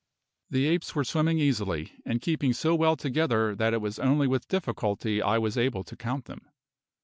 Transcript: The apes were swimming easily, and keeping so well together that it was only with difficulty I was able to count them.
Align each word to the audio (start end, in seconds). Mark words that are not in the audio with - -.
The 0.49 0.65
apes 0.67 0.95
were 0.95 1.03
swimming 1.03 1.37
easily, 1.37 1.91
and 2.07 2.23
keeping 2.23 2.53
so 2.53 2.73
well 2.73 2.95
together 2.97 3.55
that 3.57 3.71
it 3.75 3.81
was 3.81 3.99
only 3.99 4.25
with 4.25 4.47
difficulty 4.47 5.21
I 5.21 5.37
was 5.37 5.59
able 5.59 5.83
to 5.83 5.95
count 5.95 6.25
them. 6.25 6.43